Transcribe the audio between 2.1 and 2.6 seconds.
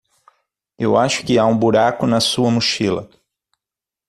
sua